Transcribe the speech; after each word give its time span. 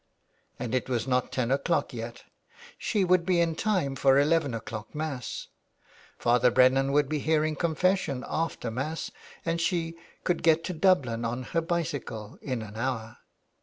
And 0.57 0.73
it 0.73 0.89
was 0.89 1.07
not 1.07 1.31
ten 1.31 1.51
o'clock 1.51 1.93
yet. 1.93 2.23
She 2.79 3.05
would 3.05 3.23
be 3.23 3.39
in 3.39 3.53
time 3.53 3.95
for 3.95 4.17
eleven 4.17 4.55
o'clock 4.55 4.95
Mass, 4.95 5.45
Father 6.17 6.49
Brennan 6.49 6.91
would 6.91 7.07
be 7.07 7.19
hearing 7.19 7.55
confessions 7.55 8.23
after 8.27 8.69
35s 8.69 8.73
THE 8.73 8.75
WILD 8.75 8.75
GOOSE. 8.75 8.75
Mass, 8.89 9.11
and 9.45 9.61
she 9.61 9.95
could 10.23 10.41
get 10.41 10.63
to 10.63 10.73
Dublin 10.73 11.23
on 11.23 11.43
her 11.43 11.61
bicycle 11.61 12.39
in 12.41 12.63
an 12.63 12.77
hour. 12.77 13.19